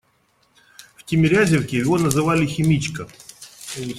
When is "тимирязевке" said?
1.03-1.77